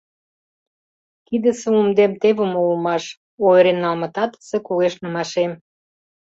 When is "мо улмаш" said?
2.53-3.03